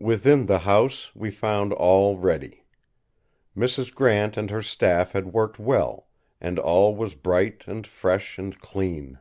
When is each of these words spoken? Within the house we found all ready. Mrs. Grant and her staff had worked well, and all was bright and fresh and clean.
Within 0.00 0.46
the 0.46 0.60
house 0.60 1.14
we 1.14 1.30
found 1.30 1.74
all 1.74 2.16
ready. 2.16 2.64
Mrs. 3.54 3.94
Grant 3.94 4.38
and 4.38 4.48
her 4.50 4.62
staff 4.62 5.12
had 5.12 5.34
worked 5.34 5.58
well, 5.58 6.06
and 6.40 6.58
all 6.58 6.94
was 6.96 7.14
bright 7.14 7.62
and 7.66 7.86
fresh 7.86 8.38
and 8.38 8.58
clean. 8.58 9.18